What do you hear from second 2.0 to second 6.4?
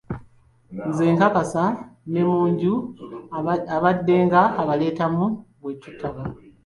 ne mu nju abaddenga abaleetamu we tutaba.